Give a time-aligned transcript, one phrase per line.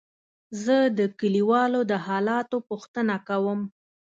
[0.63, 3.59] زه د کليوالو د حالاتو پوښتنه کوم.